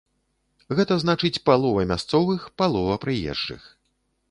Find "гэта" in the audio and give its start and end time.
0.79-0.97